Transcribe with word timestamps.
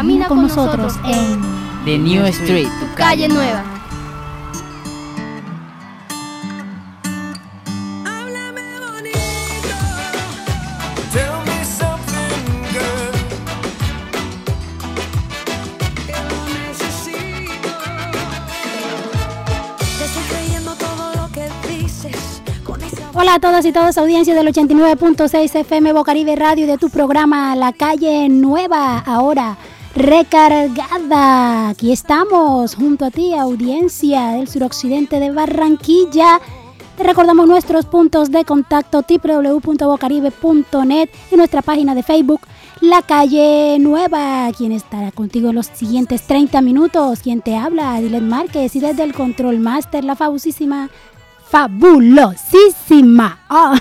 Camina 0.00 0.28
con 0.28 0.40
nosotros 0.40 0.94
en 1.04 1.42
The 1.84 1.98
New 1.98 2.24
Street, 2.24 2.70
tu 2.80 2.94
calle 2.94 3.28
nueva. 3.28 3.62
Hola 23.12 23.34
a 23.34 23.38
todas 23.38 23.66
y 23.66 23.72
todas, 23.72 23.98
audiencia 23.98 24.34
del 24.34 24.46
89.6 24.46 25.54
FM 25.56 25.92
Bocaribe 25.92 26.36
Radio 26.36 26.66
de 26.66 26.78
tu 26.78 26.88
programa 26.88 27.54
La 27.54 27.74
Calle 27.74 28.30
Nueva, 28.30 28.98
ahora 29.00 29.58
recargada. 29.94 31.68
Aquí 31.70 31.92
estamos 31.92 32.74
junto 32.74 33.04
a 33.04 33.10
ti, 33.10 33.34
audiencia 33.34 34.32
del 34.32 34.48
suroccidente 34.48 35.20
de 35.20 35.30
Barranquilla. 35.30 36.40
Te 36.96 37.04
recordamos 37.04 37.46
nuestros 37.48 37.86
puntos 37.86 38.30
de 38.30 38.44
contacto 38.44 39.02
www.bocaribe.net 39.08 41.08
y 41.30 41.36
nuestra 41.36 41.62
página 41.62 41.94
de 41.94 42.02
Facebook 42.02 42.42
La 42.80 43.00
Calle 43.02 43.78
Nueva. 43.80 44.50
Quien 44.56 44.72
estará 44.72 45.10
contigo 45.10 45.48
en 45.48 45.54
los 45.54 45.66
siguientes 45.66 46.26
30 46.26 46.60
minutos. 46.60 47.20
Quien 47.20 47.40
te 47.40 47.56
habla, 47.56 47.98
Dylan 48.00 48.28
Márquez 48.28 48.76
y 48.76 48.80
desde 48.80 49.04
el 49.04 49.14
Control 49.14 49.58
Master, 49.60 50.04
la 50.04 50.14
famosísima 50.14 50.90
fabulosísima. 51.50 53.40
Oh. 53.50 53.74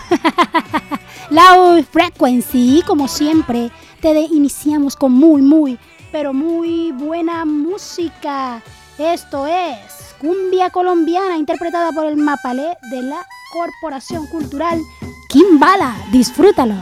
Loud 1.30 1.84
Frequency, 1.92 2.82
como 2.88 3.08
siempre, 3.08 3.70
te 4.02 4.20
iniciamos 4.22 4.96
con 4.96 5.12
muy, 5.12 5.42
muy, 5.42 5.78
pero 6.12 6.34
muy 6.34 6.92
buena 6.92 7.46
música. 7.46 8.62
Esto 8.98 9.48
es 9.48 10.16
Cumbia 10.20 10.70
Colombiana, 10.70 11.38
interpretada 11.38 11.92
por 11.92 12.06
el 12.06 12.18
Mapalé 12.18 12.78
de 12.92 13.02
la 13.02 13.26
Corporación 13.54 14.28
Cultural 14.28 14.80
Kimbala. 15.30 15.96
Disfrútalo. 16.12 16.76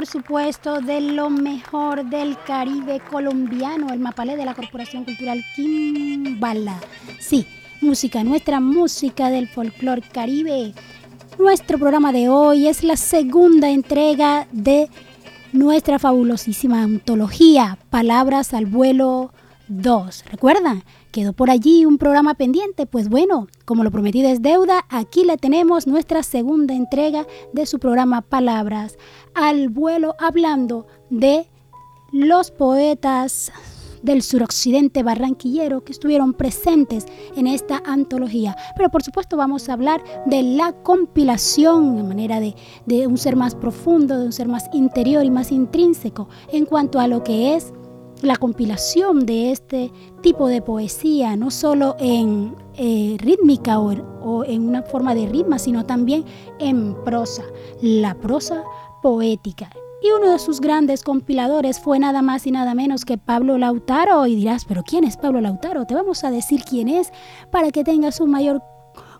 Por 0.00 0.06
supuesto, 0.06 0.80
de 0.80 0.98
lo 1.02 1.28
mejor 1.28 2.06
del 2.06 2.38
Caribe 2.46 3.02
colombiano, 3.10 3.92
el 3.92 4.00
mapalé 4.00 4.34
de 4.34 4.46
la 4.46 4.54
Corporación 4.54 5.04
Cultural 5.04 5.44
Kimbala. 5.54 6.80
Sí, 7.18 7.46
música, 7.82 8.24
nuestra 8.24 8.60
música 8.60 9.28
del 9.28 9.46
folclore 9.46 10.00
caribe. 10.00 10.72
Nuestro 11.38 11.76
programa 11.76 12.12
de 12.12 12.30
hoy 12.30 12.66
es 12.66 12.82
la 12.82 12.96
segunda 12.96 13.68
entrega 13.68 14.48
de 14.52 14.88
nuestra 15.52 15.98
fabulosísima 15.98 16.80
antología, 16.80 17.76
Palabras 17.90 18.54
al 18.54 18.64
vuelo 18.64 19.34
2. 19.70 20.24
¿Recuerdan? 20.30 20.82
Quedó 21.12 21.32
por 21.32 21.50
allí 21.50 21.86
un 21.86 21.96
programa 21.96 22.34
pendiente, 22.34 22.86
pues 22.86 23.08
bueno, 23.08 23.46
como 23.64 23.84
lo 23.84 23.90
prometido 23.90 24.28
es 24.28 24.42
deuda, 24.42 24.84
aquí 24.88 25.24
le 25.24 25.36
tenemos 25.36 25.86
nuestra 25.86 26.22
segunda 26.22 26.74
entrega 26.74 27.26
de 27.52 27.66
su 27.66 27.78
programa 27.78 28.20
Palabras 28.20 28.98
al 29.34 29.68
vuelo 29.68 30.14
hablando 30.18 30.86
de 31.08 31.48
los 32.12 32.50
poetas 32.50 33.52
del 34.02 34.22
suroccidente 34.22 35.02
barranquillero 35.02 35.84
que 35.84 35.92
estuvieron 35.92 36.32
presentes 36.32 37.06
en 37.36 37.46
esta 37.46 37.82
antología. 37.84 38.56
Pero 38.76 38.90
por 38.90 39.02
supuesto 39.02 39.36
vamos 39.36 39.68
a 39.68 39.74
hablar 39.74 40.02
de 40.26 40.42
la 40.42 40.72
compilación 40.72 41.96
de 41.96 42.02
manera 42.02 42.40
de, 42.40 42.54
de 42.86 43.06
un 43.06 43.18
ser 43.18 43.36
más 43.36 43.54
profundo, 43.54 44.18
de 44.18 44.26
un 44.26 44.32
ser 44.32 44.48
más 44.48 44.64
interior 44.72 45.24
y 45.24 45.30
más 45.30 45.52
intrínseco 45.52 46.28
en 46.52 46.64
cuanto 46.64 46.98
a 46.98 47.08
lo 47.08 47.22
que 47.22 47.54
es 47.54 47.72
la 48.22 48.36
compilación 48.36 49.26
de 49.26 49.52
este 49.52 49.92
tipo 50.22 50.48
de 50.48 50.62
poesía, 50.62 51.36
no 51.36 51.50
solo 51.50 51.96
en 51.98 52.54
eh, 52.74 53.16
rítmica 53.18 53.78
o, 53.78 53.92
o, 54.22 54.44
en 54.44 54.68
una 54.68 54.82
forma 54.82 55.14
de 55.14 55.26
ritmo, 55.26 55.58
sino 55.58 55.86
también 55.86 56.24
en 56.58 56.94
prosa, 57.04 57.42
la 57.80 58.14
prosa 58.14 58.62
poética. 59.02 59.70
Y 60.02 60.10
uno 60.12 60.32
de 60.32 60.38
sus 60.38 60.60
grandes 60.60 61.02
compiladores 61.02 61.78
fue 61.78 61.98
nada 61.98 62.22
más 62.22 62.46
y 62.46 62.50
nada 62.50 62.74
menos 62.74 63.04
que 63.04 63.18
Pablo 63.18 63.58
Lautaro. 63.58 64.26
Y 64.26 64.34
dirás, 64.34 64.64
pero 64.64 64.82
¿quién 64.82 65.04
es 65.04 65.18
Pablo 65.18 65.42
Lautaro? 65.42 65.84
Te 65.84 65.94
vamos 65.94 66.24
a 66.24 66.30
decir 66.30 66.62
quién 66.64 66.88
es 66.88 67.12
para 67.50 67.70
que 67.70 67.84
tengas 67.84 68.18
un 68.20 68.30
mayor 68.30 68.62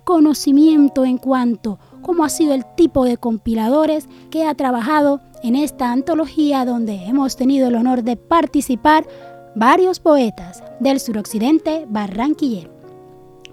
conocimiento 0.05 1.05
en 1.05 1.19
cuanto 1.19 1.79
cómo 2.01 2.25
ha 2.25 2.31
sido 2.31 2.55
el 2.55 2.65
tipo 2.75 3.05
de 3.05 3.19
compiladores 3.19 4.09
que 4.31 4.47
ha 4.47 4.55
trabajado 4.55 5.21
en 5.43 5.57
esta 5.57 5.91
antología 5.93 6.65
donde 6.65 7.05
hemos 7.07 7.37
tenido 7.37 7.69
el 7.69 7.75
honor 7.75 8.03
de 8.03 8.17
participar 8.17 9.07
varios 9.55 10.01
poetas 10.01 10.63
del 10.81 11.01
suroccidente 11.01 11.87
barranquillero. 11.89 12.71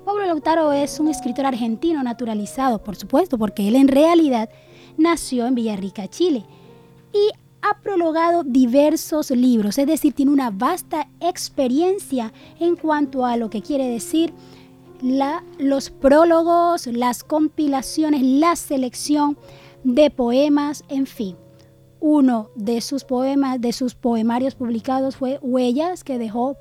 Pablo 0.05 0.25
Lautaro 0.25 0.71
es 0.71 0.99
un 0.99 1.09
escritor 1.09 1.45
argentino 1.45 2.01
naturalizado, 2.03 2.81
por 2.81 2.95
supuesto, 2.95 3.37
porque 3.37 3.67
él 3.67 3.75
en 3.75 3.87
realidad 3.87 4.49
nació 4.97 5.45
en 5.45 5.55
Villarrica, 5.55 6.07
Chile, 6.07 6.45
y 7.13 7.29
ha 7.61 7.81
prologado 7.81 8.43
diversos 8.43 9.31
libros, 9.31 9.77
es 9.77 9.87
decir, 9.87 10.13
tiene 10.13 10.31
una 10.31 10.51
vasta 10.51 11.09
experiencia 11.19 12.31
en 12.59 12.75
cuanto 12.75 13.25
a 13.25 13.35
lo 13.35 13.49
que 13.49 13.61
quiere 13.61 13.87
decir 13.87 14.33
los 15.59 15.89
prólogos, 15.89 16.87
las 16.87 17.23
compilaciones, 17.23 18.21
la 18.23 18.55
selección 18.55 19.37
de 19.83 20.09
poemas, 20.09 20.83
en 20.89 21.05
fin. 21.05 21.35
Uno 21.99 22.49
de 22.55 22.81
sus 22.81 23.03
poemas, 23.03 23.59
de 23.59 23.73
sus 23.73 23.95
poemarios 23.95 24.55
publicados 24.55 25.15
fue 25.15 25.39
Huellas, 25.41 26.03
que 26.03 26.17
dejó, 26.17 26.57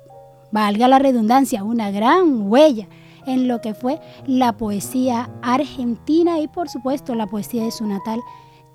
valga 0.51 0.87
la 0.87 0.99
redundancia, 0.99 1.63
una 1.63 1.91
gran 1.91 2.49
huella 2.49 2.87
en 3.27 3.47
lo 3.47 3.61
que 3.61 3.73
fue 3.73 3.99
la 4.25 4.57
poesía 4.57 5.29
argentina 5.41 6.39
y 6.39 6.47
por 6.47 6.69
supuesto 6.69 7.13
la 7.13 7.27
poesía 7.27 7.63
de 7.63 7.71
su 7.71 7.85
natal 7.85 8.19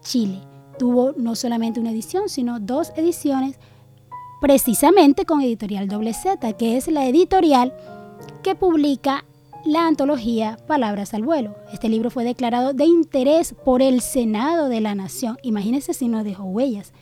Chile. 0.02 0.40
Tuvo 0.78 1.12
no 1.16 1.34
solamente 1.34 1.80
una 1.80 1.90
edición, 1.90 2.28
sino 2.28 2.60
dos 2.60 2.92
ediciones 2.96 3.58
precisamente 4.40 5.24
con 5.24 5.40
Editorial 5.40 5.88
Doble 5.88 6.12
Z, 6.12 6.52
que 6.54 6.76
es 6.76 6.88
la 6.88 7.06
editorial 7.06 7.72
que 8.42 8.54
publica 8.54 9.24
la 9.64 9.86
antología 9.86 10.58
Palabras 10.66 11.14
al 11.14 11.22
Vuelo. 11.22 11.54
Este 11.72 11.88
libro 11.88 12.10
fue 12.10 12.24
declarado 12.24 12.72
de 12.72 12.84
interés 12.84 13.54
por 13.64 13.80
el 13.80 14.00
Senado 14.00 14.68
de 14.68 14.80
la 14.80 14.94
Nación. 14.94 15.38
Imagínense 15.42 15.94
si 15.94 16.08
no 16.08 16.24
dejó 16.24 16.44
huellas. 16.44 16.92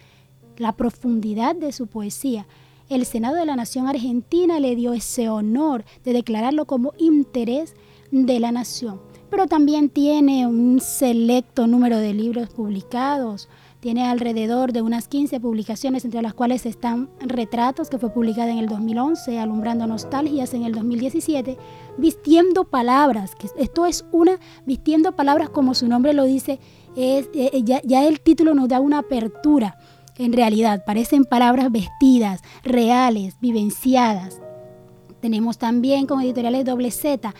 La 0.56 0.72
profundidad 0.72 1.54
de 1.54 1.72
su 1.72 1.86
poesía. 1.86 2.46
El 2.88 3.06
Senado 3.06 3.36
de 3.36 3.46
la 3.46 3.56
Nación 3.56 3.86
Argentina 3.88 4.60
le 4.60 4.76
dio 4.76 4.92
ese 4.92 5.28
honor 5.28 5.84
de 6.04 6.12
declararlo 6.12 6.66
como 6.66 6.92
interés 6.98 7.74
de 8.10 8.40
la 8.40 8.52
nación. 8.52 9.00
Pero 9.30 9.46
también 9.46 9.88
tiene 9.88 10.46
un 10.46 10.80
selecto 10.80 11.66
número 11.66 11.98
de 11.98 12.12
libros 12.12 12.50
publicados, 12.50 13.48
tiene 13.80 14.06
alrededor 14.06 14.72
de 14.72 14.82
unas 14.82 15.08
15 15.08 15.40
publicaciones, 15.40 16.04
entre 16.04 16.20
las 16.20 16.34
cuales 16.34 16.66
están 16.66 17.08
Retratos, 17.18 17.88
que 17.88 17.98
fue 17.98 18.10
publicada 18.10 18.50
en 18.50 18.58
el 18.58 18.68
2011, 18.68 19.38
Alumbrando 19.38 19.86
Nostalgias 19.86 20.52
en 20.52 20.64
el 20.64 20.72
2017, 20.72 21.56
Vistiendo 21.96 22.64
Palabras, 22.64 23.34
que 23.34 23.48
esto 23.56 23.86
es 23.86 24.04
una, 24.12 24.38
Vistiendo 24.66 25.12
Palabras 25.12 25.48
como 25.48 25.74
su 25.74 25.88
nombre 25.88 26.12
lo 26.12 26.24
dice, 26.24 26.60
eh, 26.94 27.26
eh, 27.32 27.62
ya, 27.64 27.80
ya 27.82 28.06
el 28.06 28.20
título 28.20 28.54
nos 28.54 28.68
da 28.68 28.80
una 28.80 28.98
apertura. 28.98 29.78
En 30.18 30.34
realidad, 30.34 30.84
parecen 30.84 31.24
palabras 31.24 31.72
vestidas, 31.72 32.42
reales, 32.62 33.36
vivenciadas. 33.40 34.42
Tenemos 35.20 35.56
también 35.56 36.06
con 36.06 36.20
editoriales 36.20 36.66
doble 36.66 36.90
Z. 36.90 37.34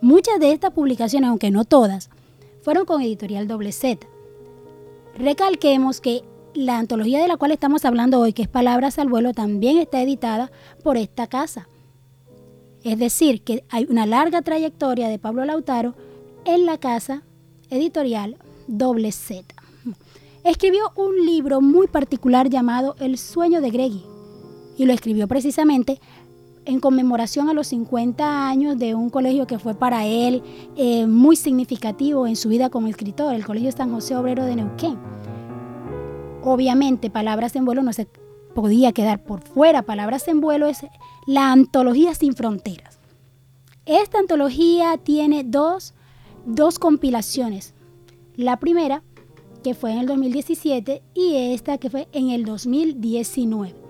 Muchas 0.00 0.40
de 0.40 0.52
estas 0.52 0.70
publicaciones, 0.70 1.28
aunque 1.28 1.50
no 1.50 1.66
todas, 1.66 2.08
fueron 2.62 2.86
con 2.86 3.02
editorial 3.02 3.46
doble 3.46 3.72
Z. 3.72 4.06
Recalquemos 5.18 6.00
que 6.00 6.22
la 6.54 6.78
antología 6.78 7.20
de 7.20 7.28
la 7.28 7.36
cual 7.36 7.52
estamos 7.52 7.84
hablando 7.84 8.20
hoy, 8.20 8.32
que 8.32 8.42
es 8.42 8.48
Palabras 8.48 8.98
al 8.98 9.08
Vuelo, 9.08 9.32
también 9.32 9.78
está 9.78 10.02
editada 10.02 10.50
por 10.82 10.96
esta 10.96 11.26
casa. 11.26 11.68
Es 12.82 12.98
decir, 12.98 13.42
que 13.42 13.64
hay 13.68 13.86
una 13.88 14.06
larga 14.06 14.42
trayectoria 14.42 15.08
de 15.08 15.18
Pablo 15.18 15.44
Lautaro 15.44 15.94
en 16.44 16.66
la 16.66 16.78
casa 16.78 17.22
editorial 17.70 18.36
Doble 18.66 19.12
Z. 19.12 19.54
Escribió 20.44 20.92
un 20.96 21.24
libro 21.24 21.60
muy 21.60 21.86
particular 21.86 22.48
llamado 22.48 22.96
El 22.98 23.16
sueño 23.18 23.60
de 23.60 23.70
Greggy 23.70 24.04
y 24.76 24.86
lo 24.86 24.92
escribió 24.92 25.28
precisamente 25.28 26.00
en 26.64 26.80
conmemoración 26.80 27.48
a 27.48 27.54
los 27.54 27.68
50 27.68 28.48
años 28.48 28.78
de 28.78 28.94
un 28.94 29.10
colegio 29.10 29.46
que 29.46 29.58
fue 29.58 29.74
para 29.74 30.06
él 30.06 30.42
eh, 30.76 31.06
muy 31.06 31.36
significativo 31.36 32.26
en 32.26 32.36
su 32.36 32.48
vida 32.48 32.70
como 32.70 32.88
escritor, 32.88 33.34
el 33.34 33.44
Colegio 33.44 33.72
San 33.72 33.92
José 33.92 34.16
Obrero 34.16 34.44
de 34.44 34.56
Neuquén. 34.56 34.98
Obviamente, 36.42 37.10
Palabras 37.10 37.54
en 37.56 37.64
Vuelo 37.64 37.82
no 37.82 37.92
se 37.92 38.08
podía 38.54 38.92
quedar 38.92 39.22
por 39.22 39.40
fuera. 39.40 39.82
Palabras 39.82 40.26
en 40.28 40.40
Vuelo 40.40 40.66
es 40.66 40.84
la 41.26 41.52
antología 41.52 42.14
sin 42.14 42.34
fronteras. 42.34 42.98
Esta 43.86 44.18
antología 44.18 44.96
tiene 44.98 45.44
dos, 45.44 45.94
dos 46.46 46.78
compilaciones. 46.78 47.74
La 48.36 48.58
primera, 48.58 49.02
que 49.62 49.74
fue 49.74 49.92
en 49.92 49.98
el 49.98 50.06
2017, 50.06 51.02
y 51.14 51.34
esta 51.54 51.78
que 51.78 51.90
fue 51.90 52.08
en 52.12 52.30
el 52.30 52.44
2019. 52.44 53.81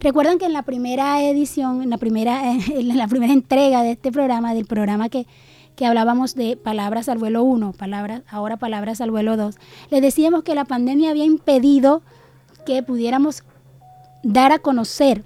Recuerden 0.00 0.38
que 0.38 0.44
en 0.44 0.52
la 0.52 0.62
primera 0.62 1.22
edición, 1.24 1.82
en 1.82 1.90
la 1.90 1.98
primera, 1.98 2.52
en 2.54 2.96
la 2.96 3.08
primera 3.08 3.32
entrega 3.32 3.82
de 3.82 3.92
este 3.92 4.12
programa, 4.12 4.54
del 4.54 4.66
programa 4.66 5.08
que, 5.08 5.26
que 5.74 5.86
hablábamos 5.86 6.34
de 6.34 6.56
palabras 6.56 7.08
al 7.08 7.18
vuelo 7.18 7.42
1, 7.42 7.72
palabras, 7.72 8.22
ahora 8.30 8.56
palabras 8.56 9.00
al 9.00 9.10
vuelo 9.10 9.36
2, 9.36 9.56
les 9.90 10.02
decíamos 10.02 10.44
que 10.44 10.54
la 10.54 10.64
pandemia 10.64 11.10
había 11.10 11.24
impedido 11.24 12.02
que 12.64 12.82
pudiéramos 12.82 13.42
dar 14.22 14.52
a 14.52 14.58
conocer 14.60 15.24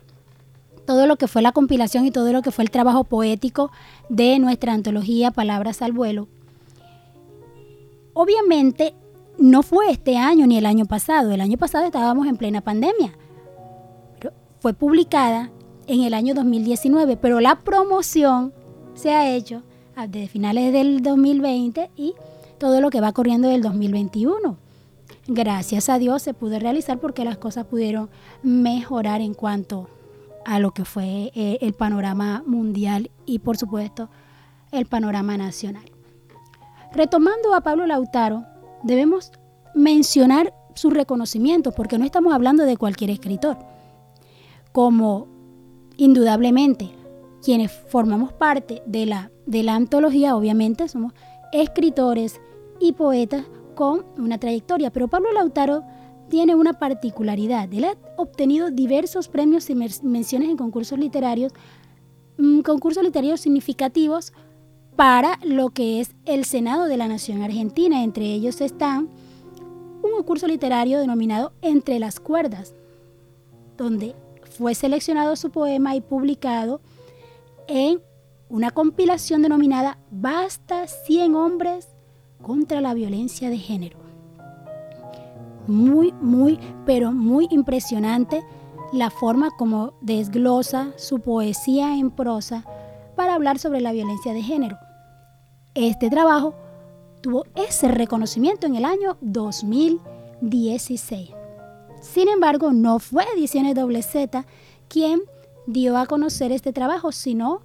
todo 0.87 1.07
lo 1.07 1.17
que 1.17 1.29
fue 1.29 1.43
la 1.43 1.53
compilación 1.53 2.07
y 2.07 2.11
todo 2.11 2.33
lo 2.33 2.43
que 2.43 2.51
fue 2.51 2.65
el 2.65 2.71
trabajo 2.71 3.05
poético 3.05 3.71
de 4.09 4.39
nuestra 4.39 4.73
antología 4.73 5.31
Palabras 5.31 5.83
al 5.83 5.93
vuelo. 5.93 6.29
Obviamente 8.15 8.95
no 9.39 9.63
fue 9.63 9.91
este 9.91 10.17
año 10.17 10.47
ni 10.47 10.59
el 10.59 10.67
año 10.67 10.87
pasado, 10.87 11.31
el 11.31 11.41
año 11.41 11.57
pasado 11.57 11.85
estábamos 11.85 12.27
en 12.27 12.37
plena 12.37 12.63
pandemia 12.63 13.13
fue 14.63 14.75
publicada 14.75 15.51
en 15.89 16.03
el 16.05 16.15
año 16.15 16.35
2019, 16.35 17.17
pero 17.17 17.41
la 17.41 17.57
promoción 17.57 18.53
se 18.95 19.11
ha 19.11 19.29
hecho 19.29 19.63
desde 20.09 20.29
finales 20.29 20.73
del 20.73 21.03
2020 21.03 21.91
y 21.97 22.15
todo 22.59 22.81
lo 22.81 22.91
que 22.91 23.01
va 23.01 23.11
corriendo 23.11 23.49
del 23.49 23.61
2021. 23.61 24.57
Gracias 25.27 25.89
a 25.89 25.99
Dios 25.99 26.23
se 26.23 26.33
pudo 26.33 26.61
realizar 26.61 27.01
porque 27.01 27.25
las 27.25 27.39
cosas 27.39 27.67
pudieron 27.67 28.09
mejorar 28.45 29.21
en 29.21 29.35
cuanto 29.35 29.89
a 30.45 30.61
lo 30.61 30.71
que 30.71 30.85
fue 30.85 31.33
eh, 31.35 31.59
el 31.61 31.73
panorama 31.73 32.45
mundial 32.47 33.11
y 33.27 33.41
por 33.41 33.57
supuesto 33.57 34.11
el 34.71 34.87
panorama 34.87 35.37
nacional. 35.37 35.91
Retomando 36.93 37.53
a 37.57 37.63
Pablo 37.63 37.85
Lautaro, 37.89 38.45
debemos 38.85 39.33
mencionar 39.75 40.55
su 40.77 40.91
reconocimiento 40.91 41.73
porque 41.73 41.99
no 41.99 42.05
estamos 42.05 42.33
hablando 42.33 42.63
de 42.63 42.77
cualquier 42.77 43.11
escritor 43.11 43.72
como 44.73 45.29
indudablemente 45.97 46.91
quienes 47.43 47.73
formamos 47.73 48.33
parte 48.33 48.83
de 48.87 49.07
la, 49.07 49.31
de 49.47 49.63
la 49.63 49.75
antología, 49.75 50.37
obviamente 50.37 50.89
somos 50.89 51.13
escritores 51.53 52.41
y 52.81 52.93
poetas 52.93 53.45
con 53.75 54.05
una 54.17 54.39
trayectoria, 54.39 54.91
pero 54.91 55.09
Pablo 55.09 55.33
Lautaro 55.33 55.83
tiene 56.29 56.55
una 56.55 56.75
particularidad. 56.75 57.73
Él 57.73 57.85
ha 57.85 57.97
obtenido 58.17 58.71
diversos 58.71 59.29
premios 59.29 59.69
y 59.71 59.75
menciones 59.75 60.49
en 60.49 60.57
concursos 60.57 60.99
literarios, 60.99 61.53
mm, 62.39 62.61
concursos 62.61 63.03
literarios 63.03 63.41
significativos 63.41 64.33
para 64.97 65.39
lo 65.45 65.71
que 65.71 66.01
es 66.01 66.15
el 66.25 66.45
Senado 66.45 66.85
de 66.85 66.97
la 66.97 67.09
Nación 67.09 67.43
Argentina. 67.43 68.03
Entre 68.03 68.33
ellos 68.33 68.61
están 68.61 69.09
un 70.03 70.11
concurso 70.13 70.47
literario 70.47 71.01
denominado 71.01 71.53
Entre 71.61 71.99
las 71.99 72.19
Cuerdas, 72.19 72.75
donde 73.77 74.15
fue 74.57 74.75
seleccionado 74.75 75.37
su 75.37 75.51
poema 75.51 75.97
y 75.97 76.01
publicado 76.01 76.81
en 77.67 78.01
una 78.49 78.71
compilación 78.71 79.43
denominada 79.43 79.99
Basta 80.11 80.87
100 80.87 81.35
hombres 81.35 81.89
contra 82.43 82.81
la 82.81 82.95
violencia 82.95 83.51
de 83.51 83.59
género. 83.59 83.99
Muy, 85.67 86.13
muy, 86.21 86.61
pero 86.85 87.13
muy 87.13 87.47
impresionante 87.51 88.43
la 88.93 89.11
forma 89.11 89.51
como 89.57 89.95
desglosa 90.03 90.93
su 90.97 91.21
poesía 91.21 91.97
en 91.97 92.11
prosa 92.11 92.65
para 93.17 93.35
hablar 93.35 93.59
sobre 93.59 93.81
la 93.81 93.93
violencia 93.93 94.35
de 94.35 94.43
género. 94.43 94.77
Este 95.75 96.11
trabajo 96.11 96.55
tuvo 97.23 97.47
ese 97.55 97.89
reconocimiento 97.89 98.67
en 98.67 98.77
el 98.77 98.85
año 98.85 99.17
2016. 99.23 101.42
Sin 102.03 102.29
embargo, 102.29 102.73
no 102.73 102.99
fue 102.99 103.25
Ediciones 103.35 103.77
Doble 103.77 104.03
Z 104.03 104.45
quien 104.89 105.23
dio 105.67 105.97
a 105.97 106.07
conocer 106.07 106.51
este 106.51 106.73
trabajo, 106.73 107.13
sino 107.13 107.63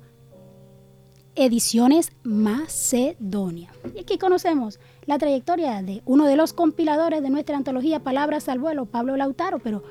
Ediciones 1.36 2.12
Macedonia. 2.22 3.74
Y 3.96 4.00
aquí 4.00 4.20
conocemos 4.20 4.80
la 5.06 5.18
trayectoria 5.18 5.82
de 5.82 6.04
uno 6.06 6.28
de 6.28 6.36
los 6.36 6.54
compiladores 6.54 7.24
de 7.24 7.32
nuestra 7.32 7.58
antología 7.58 8.04
Palabras 8.04 8.48
al 8.48 8.60
vuelo, 8.60 8.86
Pablo 8.86 9.18
Lautaro, 9.18 9.58
pero 9.58 9.84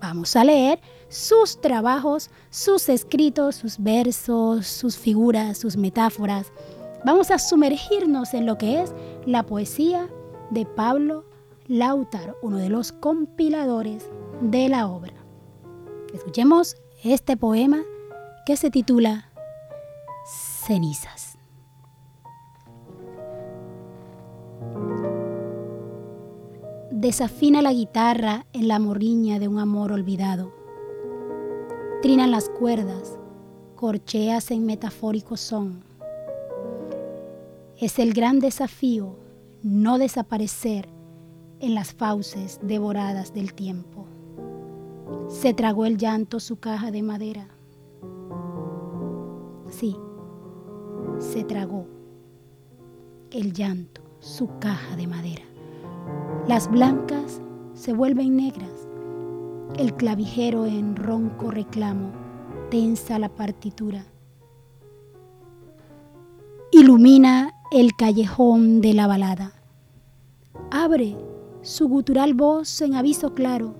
vamos 0.00 0.34
a 0.34 0.44
leer 0.44 0.80
sus 1.08 1.60
trabajos, 1.60 2.30
sus 2.48 2.88
escritos, 2.88 3.56
sus 3.56 3.78
versos, 3.78 4.66
sus 4.66 4.96
figuras, 4.96 5.58
sus 5.58 5.76
metáforas. 5.76 6.50
Vamos 7.04 7.30
a 7.30 7.38
sumergirnos 7.38 8.32
en 8.32 8.46
lo 8.46 8.56
que 8.56 8.80
es 8.80 8.94
la 9.26 9.44
poesía 9.44 10.08
de 10.50 10.64
Pablo 10.64 11.26
Lautaro, 11.66 12.36
uno 12.42 12.58
de 12.58 12.68
los 12.68 12.92
compiladores 12.92 14.10
de 14.42 14.68
la 14.68 14.86
obra. 14.86 15.14
Escuchemos 16.12 16.76
este 17.02 17.36
poema 17.36 17.82
que 18.44 18.56
se 18.56 18.70
titula 18.70 19.30
Cenizas. 20.66 21.38
Desafina 26.90 27.62
la 27.62 27.72
guitarra 27.72 28.46
en 28.52 28.68
la 28.68 28.78
morriña 28.78 29.38
de 29.38 29.48
un 29.48 29.58
amor 29.58 29.92
olvidado. 29.92 30.52
Trinan 32.02 32.30
las 32.30 32.50
cuerdas, 32.50 33.18
corcheas 33.74 34.50
en 34.50 34.66
metafórico 34.66 35.38
son. 35.38 35.82
Es 37.78 37.98
el 37.98 38.12
gran 38.12 38.38
desafío 38.38 39.16
no 39.62 39.96
desaparecer 39.98 40.93
en 41.64 41.74
las 41.74 41.94
fauces 41.94 42.60
devoradas 42.62 43.32
del 43.32 43.54
tiempo. 43.54 44.06
Se 45.28 45.54
tragó 45.54 45.86
el 45.86 45.96
llanto 45.96 46.38
su 46.38 46.56
caja 46.56 46.90
de 46.90 47.02
madera. 47.02 47.48
Sí, 49.70 49.96
se 51.18 51.42
tragó 51.42 51.86
el 53.30 53.54
llanto, 53.54 54.02
su 54.20 54.58
caja 54.58 54.94
de 54.96 55.06
madera. 55.06 55.42
Las 56.46 56.70
blancas 56.70 57.40
se 57.72 57.94
vuelven 57.94 58.36
negras. 58.36 58.86
El 59.78 59.94
clavijero 59.94 60.66
en 60.66 60.94
ronco 60.94 61.50
reclamo 61.50 62.12
tensa 62.70 63.18
la 63.18 63.30
partitura. 63.30 64.04
Ilumina 66.70 67.54
el 67.72 67.96
callejón 67.96 68.82
de 68.82 68.92
la 68.92 69.06
balada. 69.06 69.52
Abre 70.70 71.16
su 71.64 71.88
gutural 71.88 72.34
voz 72.34 72.82
en 72.82 72.94
aviso 72.94 73.34
claro. 73.34 73.74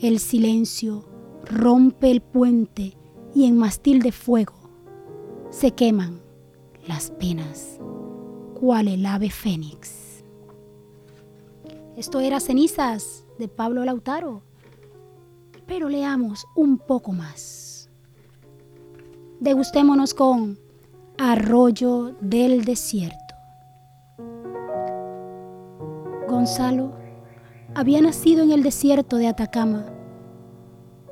El 0.00 0.20
silencio 0.20 1.04
rompe 1.44 2.10
el 2.10 2.22
puente 2.22 2.96
y 3.34 3.46
en 3.46 3.58
mastil 3.58 4.00
de 4.00 4.12
fuego 4.12 4.54
se 5.50 5.72
queman 5.72 6.20
las 6.86 7.10
penas, 7.10 7.80
cual 8.58 8.86
el 8.86 9.04
ave 9.04 9.28
fénix. 9.28 10.24
Esto 11.96 12.20
era 12.20 12.38
Cenizas 12.38 13.26
de 13.38 13.48
Pablo 13.48 13.84
Lautaro, 13.84 14.42
pero 15.66 15.88
leamos 15.88 16.46
un 16.54 16.78
poco 16.78 17.12
más. 17.12 17.90
Degustémonos 19.40 20.14
con 20.14 20.58
Arroyo 21.18 22.14
del 22.20 22.64
Desierto. 22.64 23.21
Gonzalo 26.42 26.90
había 27.76 28.00
nacido 28.00 28.42
en 28.42 28.50
el 28.50 28.64
desierto 28.64 29.16
de 29.16 29.28
Atacama, 29.28 29.86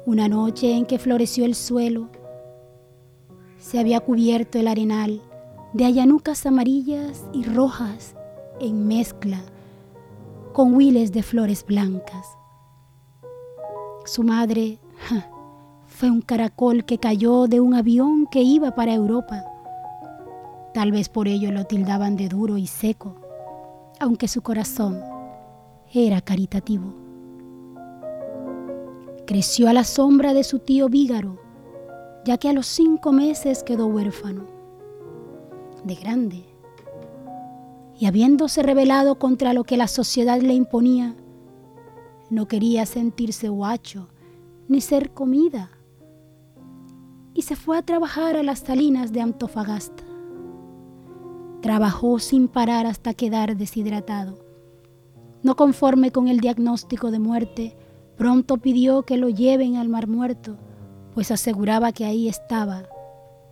una 0.05 0.27
noche 0.27 0.73
en 0.73 0.87
que 0.87 0.99
floreció 0.99 1.45
el 1.45 1.55
suelo, 1.55 2.09
se 3.57 3.79
había 3.79 4.01
cubierto 4.01 4.59
el 4.59 4.67
arenal 4.67 5.21
de 5.73 5.85
ayanucas 5.85 6.47
amarillas 6.47 7.23
y 7.33 7.45
rojas 7.45 8.17
en 8.59 8.89
mezcla 8.89 9.41
con 10.53 10.75
huiles 10.75 11.13
de 11.13 11.23
flores 11.23 11.65
blancas. 11.65 12.27
Su 14.07 14.25
madre 14.25 14.81
fue 15.87 16.11
un 16.11 16.23
caracol 16.23 16.85
que 16.85 16.99
cayó 16.99 17.47
de 17.47 17.61
un 17.61 17.75
avión 17.75 18.27
que 18.33 18.43
iba 18.43 18.75
para 18.75 18.95
Europa. 18.95 19.45
Tal 20.75 20.91
vez 20.91 21.09
por 21.09 21.29
ello 21.29 21.53
lo 21.53 21.67
tildaban 21.67 22.17
de 22.17 22.29
duro 22.29 22.57
y 22.57 22.67
seco, 22.67 23.15
aunque 24.01 24.27
su 24.27 24.43
corazón 24.43 25.10
era 25.93 26.21
caritativo. 26.21 26.95
Creció 29.27 29.69
a 29.69 29.73
la 29.73 29.85
sombra 29.85 30.35
de 30.35 30.45
su 30.45 30.59
tío 30.61 30.89
Vígaro, 30.89 31.39
ya 32.25 32.39
que 32.39 32.49
a 32.49 32.53
los 32.53 32.67
cinco 32.67 33.13
meses 33.13 33.63
quedó 33.63 33.87
huérfano. 33.87 34.47
De 35.85 35.95
grande, 35.95 36.45
y 37.99 38.07
habiéndose 38.07 38.63
rebelado 38.63 39.19
contra 39.19 39.53
lo 39.53 39.65
que 39.65 39.77
la 39.77 39.89
sociedad 39.89 40.41
le 40.41 40.55
imponía, 40.55 41.17
no 42.29 42.47
quería 42.49 42.87
sentirse 42.87 43.49
guacho 43.49 44.09
ni 44.69 44.81
ser 44.81 45.13
comida, 45.13 45.71
y 47.35 47.43
se 47.43 47.57
fue 47.57 47.79
a 47.79 47.83
trabajar 47.83 48.37
a 48.37 48.43
las 48.43 48.61
salinas 48.61 49.13
de 49.13 49.21
Antofagasta. 49.21 50.05
Trabajó 51.63 52.19
sin 52.19 52.49
parar 52.49 52.87
hasta 52.87 53.15
quedar 53.15 53.57
deshidratado. 53.57 54.50
No 55.43 55.57
conforme 55.57 56.13
con 56.13 56.29
el 56.29 56.41
diagnóstico 56.41 57.11
de 57.11 57.19
muerte, 57.19 57.77
pronto 58.17 58.59
pidió 58.59 59.03
que 59.03 59.17
lo 59.17 59.29
lleven 59.29 59.77
al 59.77 59.89
mar 59.89 60.07
muerto, 60.07 60.57
pues 61.15 61.31
aseguraba 61.31 61.93
que 61.93 62.05
ahí 62.05 62.29
estaba 62.29 62.85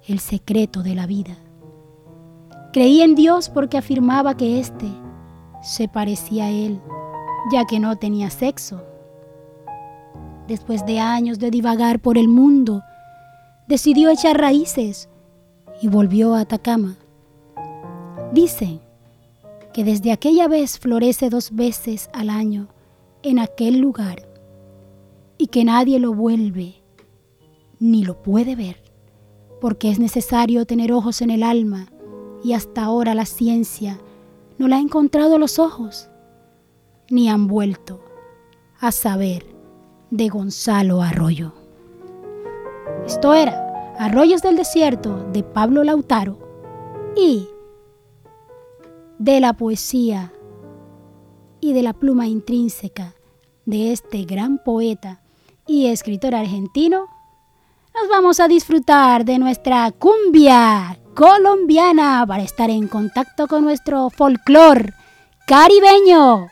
el 0.07 0.19
secreto 0.19 0.83
de 0.83 0.95
la 0.95 1.07
vida. 1.07 1.37
Creía 2.73 3.05
en 3.05 3.15
Dios 3.15 3.49
porque 3.49 3.79
afirmaba 3.79 4.37
que 4.37 4.61
éste 4.61 4.87
se 5.63 5.89
parecía 5.89 6.45
a 6.45 6.51
él, 6.51 6.81
ya 7.51 7.65
que 7.65 7.81
no 7.81 7.97
tenía 7.97 8.31
sexo. 8.31 8.83
Después 10.47 10.85
de 10.85 11.01
años 11.01 11.39
de 11.39 11.51
divagar 11.51 12.01
por 12.01 12.19
el 12.19 12.29
mundo, 12.29 12.83
decidió 13.67 14.11
echar 14.11 14.39
raíces 14.39 15.09
y 15.81 15.89
volvió 15.89 16.35
a 16.35 16.41
Atacama. 16.41 16.97
Dicen 18.33 18.81
que 19.79 19.85
desde 19.85 20.11
aquella 20.11 20.49
vez 20.49 20.77
florece 20.77 21.31
dos 21.31 21.55
veces 21.55 22.11
al 22.13 22.31
año 22.31 22.67
en 23.23 23.39
aquel 23.39 23.79
lugar 23.79 24.29
y 25.39 25.47
que 25.47 25.65
nadie 25.65 26.01
lo 26.01 26.13
vuelve 26.13 26.83
ni 27.79 28.03
lo 28.03 28.21
puede 28.21 28.57
ver, 28.57 28.83
porque 29.61 29.89
es 29.89 30.01
necesario 30.01 30.67
tener 30.67 30.91
ojos 30.91 31.23
en 31.23 31.31
el 31.31 31.45
alma 31.45 31.87
y 32.43 32.55
hasta 32.55 32.83
ahora 32.83 33.15
la 33.15 33.25
ciencia 33.25 34.01
no 34.59 34.67
le 34.67 34.75
ha 34.75 34.81
encontrado 34.81 35.39
los 35.39 35.61
ojos, 35.61 36.09
ni 37.09 37.29
han 37.29 37.47
vuelto 37.47 38.03
a 38.81 38.91
saber 38.91 39.47
de 40.11 40.29
Gonzalo 40.29 41.03
Arroyo. 41.03 41.53
Esto 43.07 43.33
era 43.33 43.95
Arroyos 43.97 44.43
del 44.43 44.57
Desierto 44.57 45.25
de 45.33 45.45
Pablo 45.45 45.85
Lautaro 45.85 46.37
y 47.17 47.47
de 49.19 49.41
la 49.41 49.53
poesía 49.53 50.33
y 51.61 51.73
de 51.73 51.83
la 51.83 51.93
pluma 51.93 52.27
intrínseca 52.29 53.15
de 53.67 53.93
este 53.93 54.25
gran 54.25 54.59
poeta 54.59 55.21
y 55.67 55.87
escritor 55.87 56.35
argentino, 56.35 57.07
nos 57.95 58.09
vamos 58.09 58.41
a 58.41 58.49
disfrutar 58.49 59.25
de 59.25 59.39
nuestra 59.39 59.91
cumbia 59.91 60.99
colombiana 61.15 62.25
para 62.27 62.43
estar 62.43 62.71
en 62.71 62.87
contacto 62.87 63.49
con 63.49 63.65
nuestro 63.65 64.09
folclor 64.09 64.95
caribeño. 65.47 66.47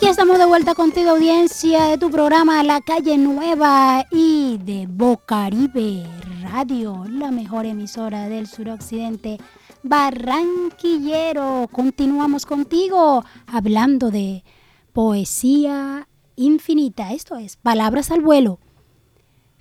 Aquí 0.00 0.08
estamos 0.08 0.38
de 0.38 0.46
vuelta 0.46 0.74
contigo, 0.74 1.10
audiencia 1.10 1.84
de 1.84 1.98
tu 1.98 2.10
programa 2.10 2.62
La 2.62 2.80
Calle 2.80 3.18
Nueva 3.18 4.06
y 4.10 4.56
de 4.64 4.86
Bocaribe 4.88 6.06
Radio, 6.42 7.04
la 7.06 7.30
mejor 7.30 7.66
emisora 7.66 8.26
del 8.30 8.46
suroccidente 8.46 9.36
barranquillero. 9.82 11.68
Continuamos 11.70 12.46
contigo 12.46 13.26
hablando 13.46 14.10
de 14.10 14.42
poesía 14.94 16.08
infinita, 16.34 17.12
esto 17.12 17.36
es 17.36 17.58
Palabras 17.58 18.10
al 18.10 18.22
vuelo, 18.22 18.58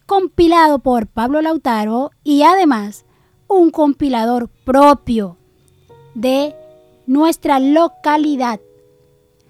compilado 0.06 0.80
por 0.80 1.08
Pablo 1.08 1.42
Lautaro 1.42 2.12
y 2.24 2.44
además 2.44 3.04
un 3.50 3.72
compilador 3.72 4.48
propio 4.48 5.36
de 6.14 6.56
nuestra 7.08 7.60
localidad. 7.60 8.62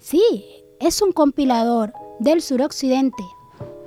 Sí, 0.00 0.59
es 0.80 1.02
un 1.02 1.12
compilador 1.12 1.92
del 2.18 2.42
suroccidente 2.42 3.22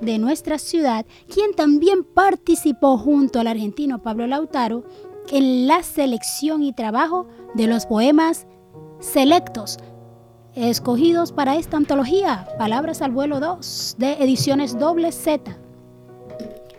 de 0.00 0.18
nuestra 0.18 0.58
ciudad, 0.58 1.04
quien 1.32 1.54
también 1.54 2.04
participó 2.04 2.96
junto 2.98 3.40
al 3.40 3.48
argentino 3.48 4.02
Pablo 4.02 4.26
Lautaro 4.26 4.84
en 5.30 5.66
la 5.66 5.82
selección 5.82 6.62
y 6.62 6.72
trabajo 6.72 7.26
de 7.54 7.66
los 7.66 7.86
poemas 7.86 8.46
selectos 9.00 9.78
escogidos 10.54 11.32
para 11.32 11.56
esta 11.56 11.76
antología, 11.76 12.46
Palabras 12.58 13.02
al 13.02 13.10
vuelo 13.10 13.40
2 13.40 13.96
de 13.98 14.12
ediciones 14.14 14.78
doble 14.78 15.10
Z. 15.10 15.58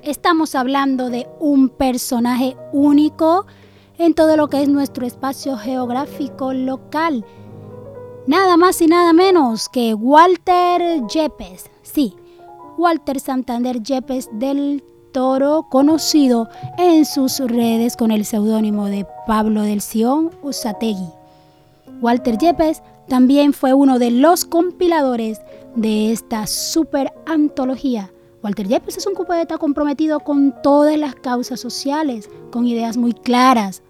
Estamos 0.01 0.56
hablando 0.56 1.10
de 1.10 1.28
un 1.39 1.69
personaje 1.69 2.56
único 2.71 3.45
en 3.97 4.13
todo 4.13 4.38
lo 4.38 4.47
que 4.47 4.62
es 4.62 4.69
nuestro 4.69 5.06
espacio 5.06 5.58
geográfico 5.58 6.54
local. 6.54 7.25
Nada 8.27 8.57
más 8.57 8.81
y 8.81 8.88
nada 8.88 9.13
menos 9.13 9.69
que 9.69 9.93
Walter 9.93 11.05
Yepes. 11.13 11.69
Sí, 11.83 12.15
Walter 12.75 13.19
Santander 13.19 13.83
Yepes 13.83 14.29
del 14.33 14.83
Toro, 15.11 15.67
conocido 15.69 16.49
en 16.79 17.05
sus 17.05 17.38
redes 17.38 17.95
con 17.95 18.09
el 18.09 18.25
seudónimo 18.25 18.88
de 18.88 19.05
Pablo 19.27 19.61
del 19.61 19.79
Sion 19.79 20.31
Usategui. 20.41 21.07
Walter 22.01 22.35
Yepes 22.39 22.81
también 23.07 23.53
fue 23.53 23.75
uno 23.75 23.99
de 23.99 24.09
los 24.09 24.43
compiladores 24.43 25.39
de 25.75 26.11
esta 26.11 26.47
super 26.47 27.13
antología. 27.27 28.11
Walter 28.43 28.67
Yepes 28.67 28.97
es 28.97 29.05
un 29.05 29.13
poeta 29.13 29.59
comprometido 29.59 30.19
con 30.19 30.51
todas 30.63 30.97
las 30.97 31.13
causas 31.13 31.59
sociales, 31.59 32.27
con 32.51 32.65
ideas 32.65 32.97
muy 32.97 33.13
claras, 33.13 33.83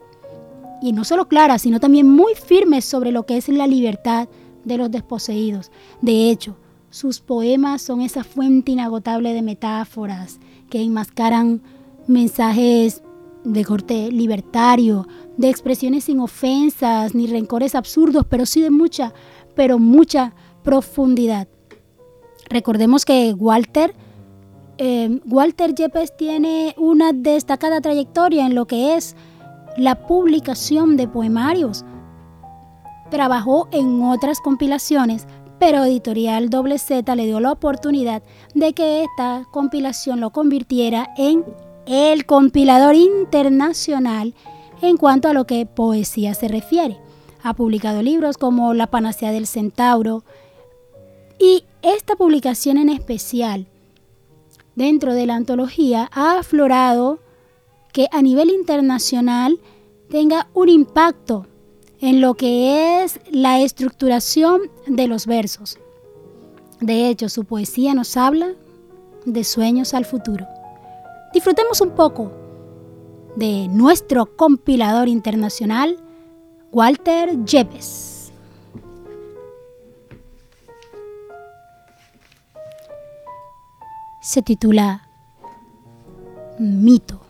y 0.81 0.93
no 0.93 1.03
solo 1.03 1.27
claras, 1.27 1.61
sino 1.61 1.79
también 1.79 2.07
muy 2.07 2.33
firmes 2.35 2.85
sobre 2.85 3.11
lo 3.11 3.25
que 3.25 3.37
es 3.37 3.49
la 3.49 3.67
libertad 3.67 4.27
de 4.63 4.77
los 4.77 4.91
desposeídos. 4.91 5.71
De 6.01 6.29
hecho, 6.29 6.57
sus 6.89 7.19
poemas 7.19 7.81
son 7.81 8.01
esa 8.01 8.23
fuente 8.23 8.71
inagotable 8.71 9.33
de 9.33 9.41
metáforas 9.41 10.39
que 10.69 10.81
enmascaran 10.81 11.61
mensajes 12.07 13.03
de 13.43 13.63
corte 13.63 14.11
libertario, 14.11 15.07
de 15.37 15.49
expresiones 15.49 16.05
sin 16.05 16.19
ofensas 16.19 17.13
ni 17.13 17.27
rencores 17.27 17.75
absurdos, 17.75 18.25
pero 18.27 18.45
sí 18.45 18.61
de 18.61 18.71
mucha, 18.71 19.13
pero 19.55 19.77
mucha 19.77 20.33
profundidad. 20.63 21.47
Recordemos 22.49 23.05
que 23.05 23.33
Walter, 23.33 23.93
eh, 24.77 25.19
Walter 25.25 25.73
Yepes 25.73 26.15
tiene 26.17 26.75
una 26.77 27.13
destacada 27.13 27.81
trayectoria 27.81 28.45
en 28.45 28.55
lo 28.55 28.65
que 28.67 28.95
es 28.95 29.15
la 29.77 29.95
publicación 30.07 30.97
de 30.97 31.07
poemarios. 31.07 31.83
Trabajó 33.09 33.67
en 33.71 34.01
otras 34.03 34.39
compilaciones, 34.39 35.27
pero 35.59 35.83
Editorial 35.83 36.49
Doble 36.49 36.79
Z 36.79 37.15
le 37.15 37.25
dio 37.25 37.39
la 37.39 37.51
oportunidad 37.51 38.23
de 38.53 38.73
que 38.73 39.03
esta 39.03 39.45
compilación 39.51 40.19
lo 40.19 40.31
convirtiera 40.31 41.13
en 41.17 41.43
el 41.85 42.25
compilador 42.25 42.95
internacional 42.95 44.33
en 44.81 44.97
cuanto 44.97 45.27
a 45.27 45.33
lo 45.33 45.45
que 45.45 45.65
poesía 45.65 46.33
se 46.33 46.47
refiere. 46.47 46.97
Ha 47.43 47.53
publicado 47.53 48.01
libros 48.01 48.37
como 48.37 48.73
La 48.73 48.87
Panacea 48.87 49.31
del 49.31 49.47
Centauro 49.47 50.23
y 51.39 51.63
esta 51.81 52.15
publicación 52.15 52.77
en 52.77 52.89
especial 52.89 53.67
dentro 54.75 55.13
de 55.13 55.25
la 55.25 55.35
antología 55.35 56.09
ha 56.11 56.39
aflorado 56.39 57.19
que 57.95 58.09
a 58.11 58.21
nivel 58.21 58.49
internacional 58.49 59.57
tenga 60.09 60.49
un 60.53 60.67
impacto 60.67 61.47
en 62.01 62.19
lo 62.19 62.33
que 62.33 63.01
es 63.01 63.21
la 63.31 63.61
estructuración 63.61 64.63
de 64.85 65.07
los 65.07 65.25
versos. 65.25 65.79
De 66.81 67.07
hecho, 67.07 67.29
su 67.29 67.45
poesía 67.45 67.93
nos 67.93 68.17
habla 68.17 68.49
de 69.23 69.45
sueños 69.45 69.93
al 69.93 70.03
futuro. 70.03 70.45
Disfrutemos 71.33 71.79
un 71.79 71.91
poco 71.91 72.33
de 73.37 73.69
nuestro 73.69 74.25
compilador 74.25 75.07
internacional, 75.07 75.95
Walter 76.73 77.45
Yepes. 77.45 78.33
Se 84.21 84.41
titula 84.41 85.07
Mito. 86.59 87.24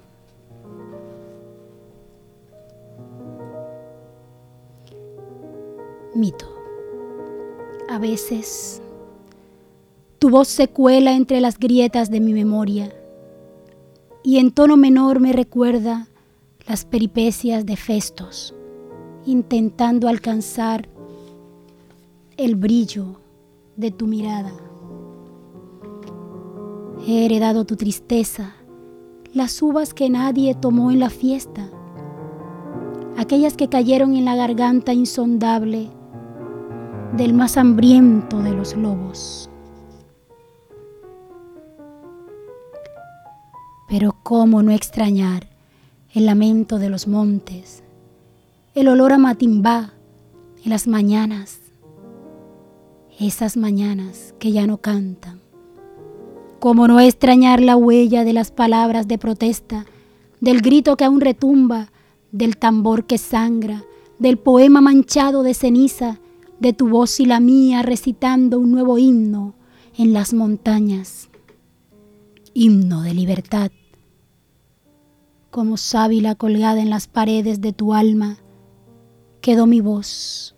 Mito. 6.16 6.48
A 7.90 8.00
veces 8.00 8.82
tu 10.18 10.30
voz 10.30 10.48
se 10.48 10.68
cuela 10.68 11.14
entre 11.14 11.40
las 11.42 11.60
grietas 11.60 12.10
de 12.10 12.20
mi 12.20 12.34
memoria 12.34 12.92
y 14.24 14.40
en 14.40 14.52
tono 14.52 14.76
menor 14.76 15.20
me 15.20 15.34
recuerda 15.34 16.08
las 16.68 16.84
peripecias 16.84 17.66
de 17.66 17.76
Festos, 17.76 18.56
intentando 19.26 20.08
alcanzar 20.08 20.90
el 22.38 22.56
brillo 22.56 23.18
de 23.76 23.92
tu 23.92 24.08
mirada. 24.08 24.52
He 27.08 27.26
heredado 27.26 27.66
tu 27.66 27.76
tristeza, 27.76 28.56
las 29.32 29.62
uvas 29.62 29.94
que 29.94 30.10
nadie 30.10 30.56
tomó 30.56 30.90
en 30.90 31.00
la 31.00 31.12
fiesta, 31.12 31.70
aquellas 33.16 33.56
que 33.56 33.70
cayeron 33.70 34.16
en 34.16 34.26
la 34.26 34.36
garganta 34.36 34.92
insondable 34.92 35.92
del 37.18 37.34
más 37.34 37.56
hambriento 37.56 38.42
de 38.42 38.52
los 38.52 38.76
lobos. 38.76 39.50
Pero 43.88 44.18
cómo 44.24 44.62
no 44.64 44.72
extrañar 44.72 45.48
el 46.14 46.26
lamento 46.26 46.78
de 46.78 46.90
los 46.90 47.08
montes, 47.08 47.84
el 48.74 48.90
olor 48.90 49.14
a 49.14 49.18
matimbá 49.18 49.94
en 50.64 50.72
las 50.72 50.88
mañanas, 50.88 51.60
esas 53.18 53.56
mañanas 53.56 54.34
que 54.38 54.52
ya 54.52 54.68
no 54.68 54.78
cantan. 54.78 55.40
Cómo 56.60 56.88
no 56.88 57.00
extrañar 57.00 57.62
la 57.62 57.78
huella 57.78 58.26
de 58.26 58.34
las 58.34 58.52
palabras 58.52 59.08
de 59.08 59.18
protesta, 59.18 59.86
del 60.42 60.62
grito 60.62 60.98
que 60.98 61.06
aún 61.06 61.22
retumba, 61.22 61.92
del 62.34 62.58
tambor 62.58 63.06
que 63.06 63.18
sangra, 63.18 63.84
del 64.20 64.38
poema 64.38 64.82
manchado 64.82 65.44
de 65.44 65.54
ceniza 65.54 66.20
de 66.60 66.74
tu 66.74 66.90
voz 66.90 67.20
y 67.20 67.26
la 67.26 67.40
mía 67.40 67.82
recitando 67.82 68.60
un 68.60 68.72
nuevo 68.72 68.98
himno 68.98 69.56
en 69.98 70.14
las 70.14 70.34
montañas, 70.34 71.30
himno 72.54 73.02
de 73.02 73.14
libertad. 73.14 73.72
Como 75.52 75.78
sábila 75.78 76.36
colgada 76.36 76.82
en 76.82 76.90
las 76.90 77.08
paredes 77.08 77.62
de 77.62 77.74
tu 77.74 77.94
alma, 77.94 78.38
quedó 79.42 79.68
mi 79.68 79.82
voz. 79.82 80.56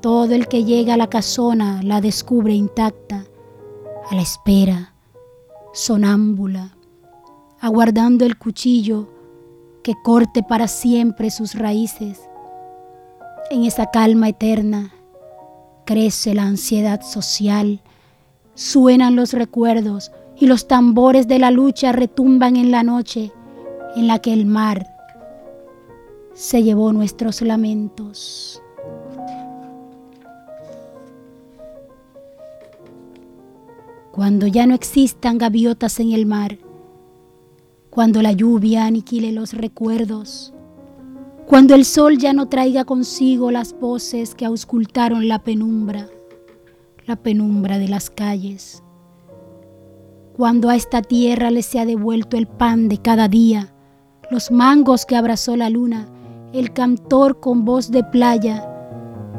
Todo 0.00 0.34
el 0.34 0.48
que 0.48 0.64
llega 0.64 0.94
a 0.94 0.96
la 0.96 1.08
casona 1.08 1.82
la 1.82 2.00
descubre 2.00 2.54
intacta, 2.54 3.24
a 4.10 4.14
la 4.14 4.22
espera, 4.22 4.94
sonámbula, 5.72 6.76
aguardando 7.60 8.24
el 8.24 8.38
cuchillo 8.38 9.12
que 9.82 9.94
corte 10.02 10.42
para 10.42 10.68
siempre 10.68 11.30
sus 11.30 11.54
raíces 11.54 12.28
en 13.50 13.64
esa 13.64 13.90
calma 13.90 14.28
eterna 14.28 14.92
crece 15.84 16.34
la 16.34 16.42
ansiedad 16.42 17.00
social, 17.00 17.80
suenan 18.54 19.16
los 19.16 19.32
recuerdos 19.32 20.12
y 20.36 20.46
los 20.46 20.68
tambores 20.68 21.28
de 21.28 21.38
la 21.38 21.50
lucha 21.50 21.92
retumban 21.92 22.56
en 22.56 22.70
la 22.70 22.82
noche 22.82 23.32
en 23.96 24.06
la 24.06 24.18
que 24.18 24.32
el 24.32 24.44
mar 24.44 24.86
se 26.34 26.62
llevó 26.62 26.92
nuestros 26.92 27.40
lamentos. 27.40 28.62
Cuando 34.12 34.46
ya 34.46 34.66
no 34.66 34.74
existan 34.74 35.38
gaviotas 35.38 36.00
en 36.00 36.12
el 36.12 36.26
mar, 36.26 36.58
cuando 37.88 38.20
la 38.20 38.32
lluvia 38.32 38.84
aniquile 38.84 39.32
los 39.32 39.54
recuerdos, 39.54 40.52
cuando 41.48 41.74
el 41.74 41.86
sol 41.86 42.18
ya 42.18 42.34
no 42.34 42.46
traiga 42.46 42.84
consigo 42.84 43.50
las 43.50 43.72
voces 43.80 44.34
que 44.34 44.44
auscultaron 44.44 45.28
la 45.28 45.38
penumbra, 45.38 46.06
la 47.06 47.16
penumbra 47.16 47.78
de 47.78 47.88
las 47.88 48.10
calles. 48.10 48.82
Cuando 50.36 50.68
a 50.68 50.76
esta 50.76 51.00
tierra 51.00 51.50
le 51.50 51.62
se 51.62 51.80
ha 51.80 51.86
devuelto 51.86 52.36
el 52.36 52.46
pan 52.46 52.90
de 52.90 52.98
cada 52.98 53.28
día, 53.28 53.72
los 54.30 54.50
mangos 54.50 55.06
que 55.06 55.16
abrazó 55.16 55.56
la 55.56 55.70
luna, 55.70 56.06
el 56.52 56.74
cantor 56.74 57.40
con 57.40 57.64
voz 57.64 57.90
de 57.90 58.04
playa, 58.04 58.68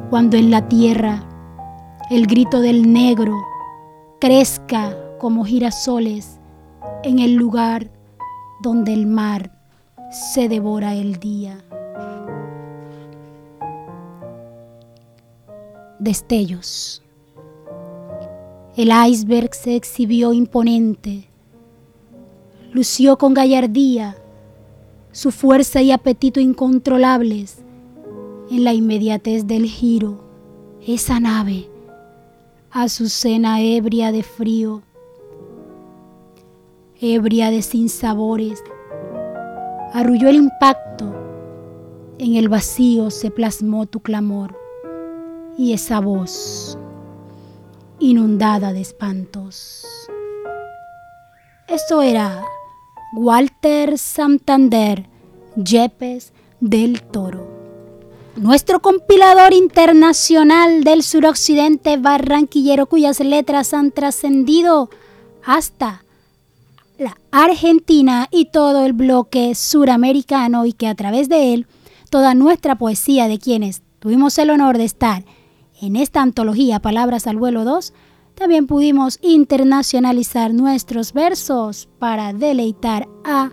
cuando 0.10 0.36
en 0.36 0.50
la 0.50 0.67
tierra 0.67 1.24
el 2.10 2.26
grito 2.26 2.60
del 2.60 2.91
negro 2.91 3.36
crezca 4.19 4.98
como 5.19 5.45
girasoles 5.45 6.39
en 7.04 7.19
el 7.19 7.36
lugar 7.36 7.91
donde 8.63 8.93
el 8.93 9.06
mar 9.06 9.52
se 10.10 10.50
devora 10.50 10.95
el 10.95 11.19
día. 11.19 11.63
Destellos. 16.00 17.04
El 18.78 18.90
iceberg 19.10 19.54
se 19.54 19.76
exhibió 19.76 20.32
imponente, 20.32 21.28
lució 22.72 23.18
con 23.18 23.34
gallardía 23.34 24.16
su 25.12 25.32
fuerza 25.32 25.82
y 25.82 25.92
apetito 25.92 26.40
incontrolables 26.40 27.58
en 28.50 28.64
la 28.64 28.74
inmediatez 28.74 29.46
del 29.46 29.66
giro. 29.66 30.24
Esa 30.88 31.20
nave, 31.20 31.70
Azucena 32.72 33.60
ebria 33.60 34.14
de 34.14 34.24
frío, 34.24 34.84
ebria 37.02 37.52
de 37.52 37.62
sinsabores, 37.62 38.64
arrulló 39.92 40.30
el 40.30 40.38
impacto, 40.38 41.14
en 42.20 42.38
el 42.38 42.48
vacío 42.48 43.12
se 43.12 43.32
plasmó 43.32 43.86
tu 43.86 44.00
clamor 44.00 44.59
y 45.60 45.74
esa 45.74 46.00
voz 46.00 46.78
inundada 48.00 48.72
de 48.72 48.80
espantos. 48.80 49.84
Eso 51.67 52.02
era 52.02 52.45
Walter 53.13 53.98
Santander, 53.98 55.10
Yepes 55.58 56.32
del 56.62 57.02
Toro. 57.02 57.45
Nuestro 58.38 58.80
compilador 58.82 59.52
internacional 59.52 60.86
del 60.86 61.04
suroccidente 61.04 61.98
barranquillero 61.98 62.86
cuyas 62.86 63.19
letras 63.19 63.74
han 63.74 63.91
trascendido 63.91 64.89
hasta 65.43 66.06
la 66.98 67.17
Argentina 67.32 68.30
y 68.32 68.45
todo 68.45 68.86
el 68.86 68.93
bloque 68.93 69.56
suramericano 69.56 70.65
y 70.65 70.72
que 70.72 70.88
a 70.88 70.95
través 70.95 71.28
de 71.28 71.54
él 71.54 71.67
toda 72.10 72.34
nuestra 72.34 72.78
poesía 72.78 73.28
de 73.28 73.39
quienes 73.39 73.82
tuvimos 74.00 74.38
el 74.38 74.52
honor 74.52 74.78
de 74.78 74.86
estar 74.86 75.26
en 75.82 75.96
esta 75.96 76.22
antología 76.22 76.80
Palabras 76.80 77.28
al 77.28 77.38
vuelo 77.38 77.63
2 77.63 77.94
también 78.39 78.68
pudimos 78.68 79.20
internacionalizar 79.22 80.54
nuestros 80.54 81.12
versos 81.12 81.89
para 82.00 82.32
deleitar 82.32 83.08
a 83.26 83.52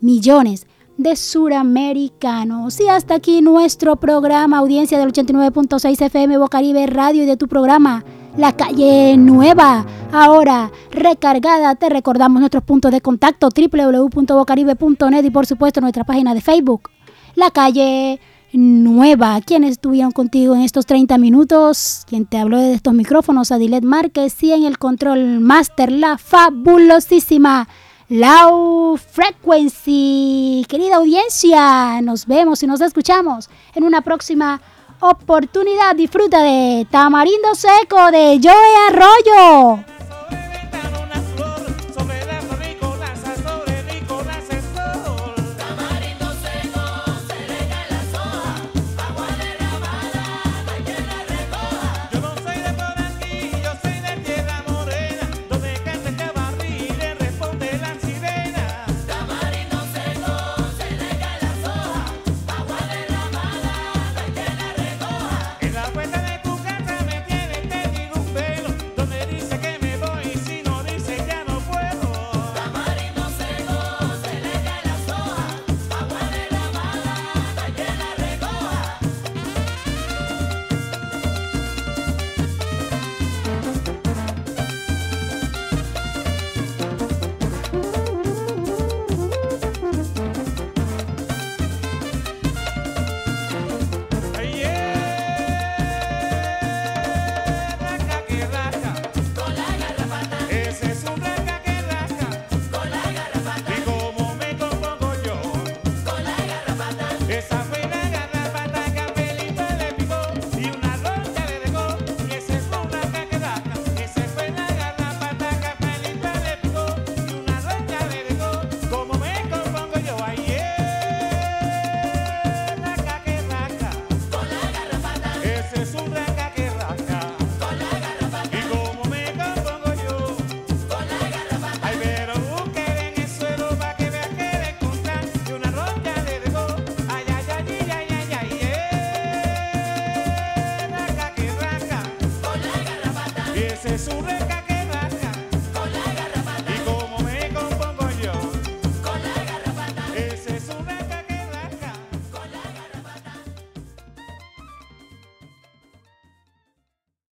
millones 0.00 0.68
de 0.96 1.16
suramericanos. 1.16 2.80
Y 2.80 2.88
hasta 2.88 3.16
aquí 3.16 3.42
nuestro 3.42 3.96
programa, 3.96 4.58
audiencia 4.58 4.98
del 4.98 5.12
89.6 5.12 6.00
FM 6.00 6.38
Bocaribe 6.38 6.86
Radio 6.86 7.24
y 7.24 7.26
de 7.26 7.36
tu 7.36 7.48
programa 7.48 8.04
La 8.36 8.56
Calle 8.56 9.16
Nueva. 9.16 9.84
Ahora 10.12 10.70
recargada, 10.92 11.74
te 11.74 11.88
recordamos 11.88 12.38
nuestros 12.38 12.62
puntos 12.62 12.92
de 12.92 13.00
contacto 13.00 13.48
www.bocaribe.net 13.48 15.24
y 15.24 15.30
por 15.30 15.46
supuesto 15.46 15.80
nuestra 15.80 16.04
página 16.04 16.34
de 16.34 16.40
Facebook 16.40 16.90
La 17.34 17.50
Calle 17.50 18.20
nueva. 18.54 19.40
¿Quiénes 19.40 19.72
estuvieron 19.72 20.12
contigo 20.12 20.54
en 20.54 20.62
estos 20.62 20.86
30 20.86 21.18
minutos? 21.18 22.04
Quien 22.08 22.24
te 22.24 22.38
habló 22.38 22.58
de 22.58 22.74
estos 22.74 22.94
micrófonos, 22.94 23.52
Adilet 23.52 23.84
Márquez 23.84 24.42
y 24.42 24.52
en 24.52 24.64
el 24.64 24.78
control 24.78 25.40
master, 25.40 25.90
la 25.92 26.18
fabulosísima 26.18 27.68
Low 28.08 28.96
Frequency. 28.96 30.64
Querida 30.68 30.96
audiencia, 30.96 32.00
nos 32.02 32.26
vemos 32.26 32.62
y 32.62 32.66
nos 32.66 32.80
escuchamos 32.80 33.50
en 33.74 33.84
una 33.84 34.02
próxima 34.02 34.60
oportunidad. 35.00 35.96
Disfruta 35.96 36.42
de 36.42 36.86
Tamarindo 36.90 37.54
Seco 37.54 38.10
de 38.10 38.40
Joe 38.42 38.54
Arroyo. 38.88 39.93